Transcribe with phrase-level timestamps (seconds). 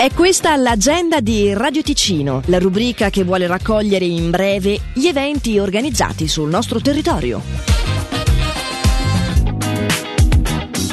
[0.00, 5.58] È questa l'agenda di Radio Ticino, la rubrica che vuole raccogliere in breve gli eventi
[5.58, 7.42] organizzati sul nostro territorio.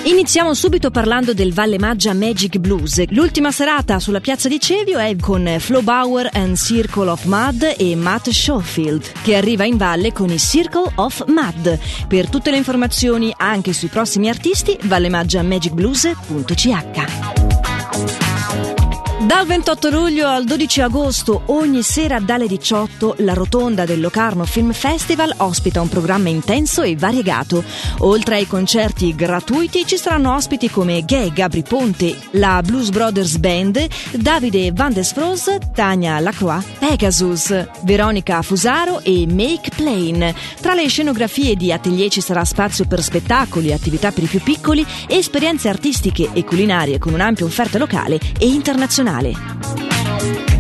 [0.03, 3.01] Iniziamo subito parlando del Valle Maggia Magic Blues.
[3.11, 7.95] L'ultima serata sulla piazza di Cevio è con Flo Bauer and Circle of Mud e
[7.95, 11.79] Matt Schofield, che arriva in valle con i Circle of Mud.
[12.09, 17.36] Per tutte le informazioni anche sui prossimi artisti, vallemaggiamagicblues.ch.
[19.19, 24.73] Dal 28 luglio al 12 agosto, ogni sera dalle 18, la rotonda del Locarno Film
[24.73, 27.63] Festival ospita un programma intenso e variegato.
[28.01, 33.87] Oltre ai concerti gratuiti ci saranno ospiti come Gay Gabri Ponte, la Blues Brothers Band,
[34.11, 40.31] Davide Van Desfros, Tania Lacroix, Pegasus, Veronica Fusaro e Make Plain.
[40.61, 44.85] Tra le scenografie di atelier ci sarà spazio per spettacoli, attività per i più piccoli,
[45.07, 50.56] esperienze artistiche e culinarie con un'ampia offerta locale e internazionale nazionale.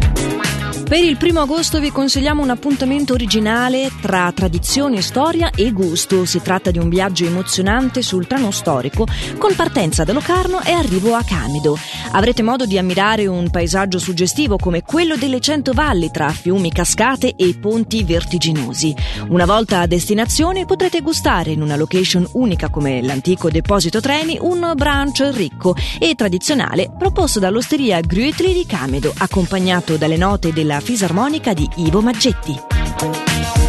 [0.87, 6.23] Per il primo agosto vi consigliamo un appuntamento originale tra tradizione, storia e gusto.
[6.23, 9.05] Si tratta di un viaggio emozionante sul treno storico
[9.37, 11.77] con partenza da Locarno e arrivo a Camido.
[12.13, 17.35] Avrete modo di ammirare un paesaggio suggestivo come quello delle cento valli tra fiumi, cascate
[17.35, 18.95] e ponti vertiginosi.
[19.27, 24.71] Una volta a destinazione potrete gustare in una location unica come l'antico deposito treni un
[24.73, 31.69] brunch ricco e tradizionale proposto dall'osteria Gruetli di Camido, accompagnato dalle note della fisarmonica di
[31.75, 33.66] Ivo Maggetti.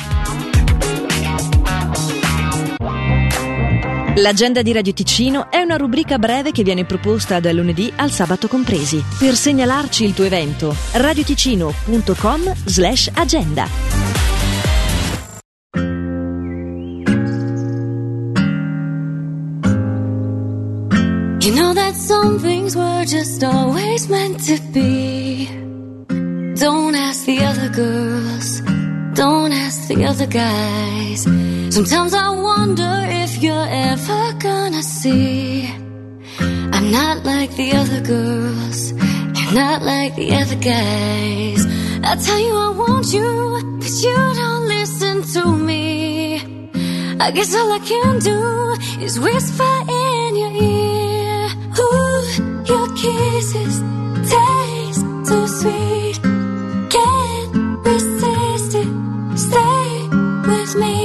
[4.15, 8.49] L'agenda di Radio Ticino è una rubrica breve che viene proposta dal lunedì al sabato
[8.49, 9.01] compresi.
[9.17, 13.90] Per segnalarci il tuo evento, radioticino.com slash agenda.
[22.71, 25.47] Things were just always meant to be.
[26.55, 28.61] Don't ask the other girls,
[29.13, 31.23] don't ask the other guys.
[31.73, 32.93] Sometimes I wonder
[33.23, 35.67] if you're ever gonna see.
[36.39, 41.65] I'm not like the other girls, you're not like the other guys.
[42.03, 46.39] I tell you I want you, but you don't listen to me.
[47.19, 48.39] I guess all I can do
[49.03, 51.01] is whisper in your ear.
[51.79, 53.75] Ooh, your kisses
[54.33, 56.17] taste so sweet.
[56.95, 57.51] Can't
[57.89, 58.89] resist it.
[59.47, 59.87] Stay
[60.51, 60.97] with me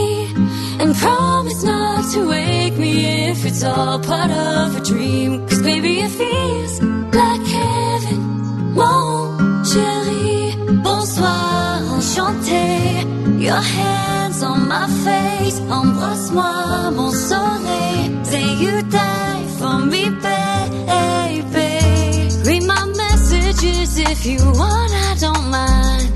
[0.81, 2.95] and promise not to wake me
[3.31, 5.31] if it's all part of a dream.
[5.49, 6.75] Cause baby, it feels
[7.21, 8.21] like heaven.
[8.79, 11.57] Mon chéri, bonsoir.
[13.47, 18.25] Your hands on my face, embrasse-moi, mon soleil.
[18.25, 18.83] Say you
[24.11, 26.13] if you want, I don't mind.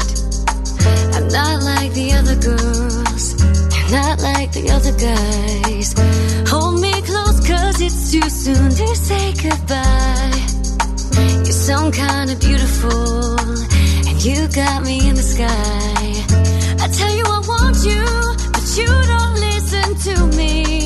[1.17, 3.25] I'm not like the other girls,
[3.75, 5.89] you're not like the other guys.
[6.51, 10.41] Hold me close, cause it's too soon to say goodbye.
[11.45, 13.39] You're some kind of beautiful,
[14.09, 16.11] and you got me in the sky.
[16.85, 18.05] I tell you I want you,
[18.55, 20.80] but you don't listen to me.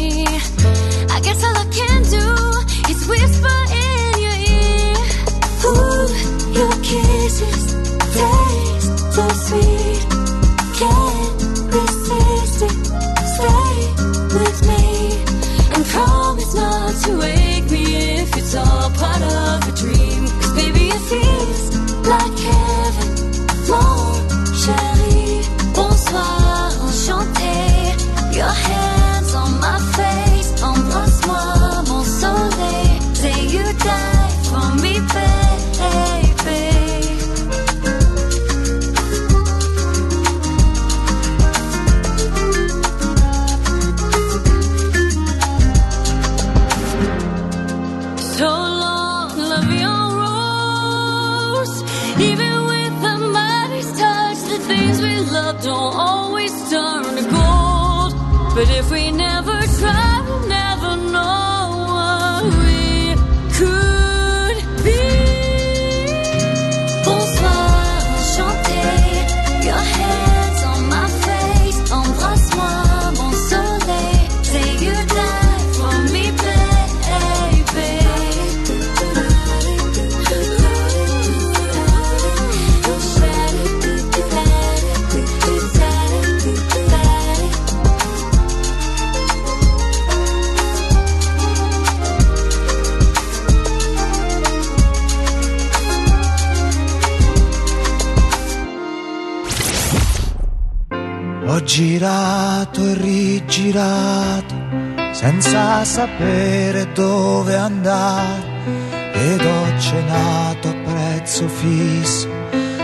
[58.54, 59.10] But if we
[101.54, 104.56] Ho girato e rigirato
[105.12, 108.42] senza sapere dove andare
[109.12, 112.28] ed ho cenato a prezzo fisso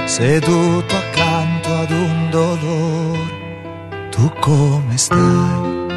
[0.05, 4.08] seduto accanto ad un dolore.
[4.11, 5.88] Tu come stai?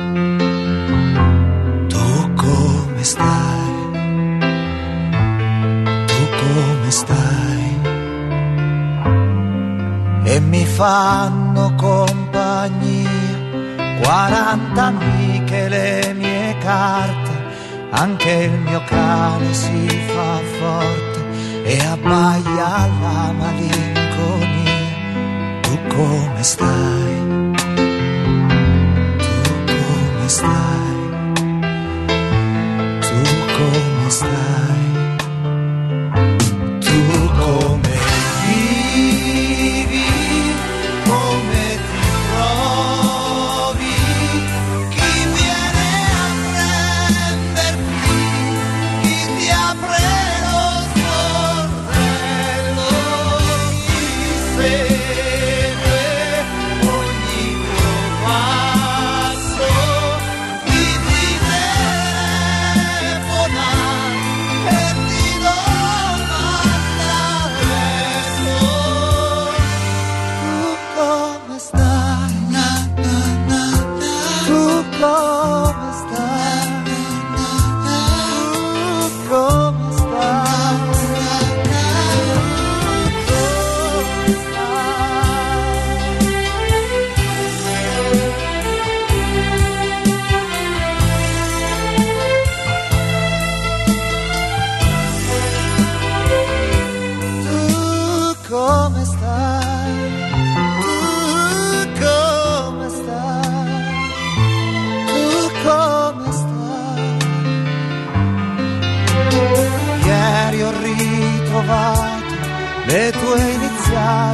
[1.90, 3.92] Tu come stai?
[6.08, 7.43] Tu come stai?
[10.34, 13.12] E mi fanno compagnia.
[14.02, 17.36] 40 amiche le mie carte,
[17.92, 21.20] anche il mio cane si fa forte
[21.64, 24.82] e abbaia la malinconia.
[25.62, 27.03] Tu come stai?
[54.64, 54.93] spirit.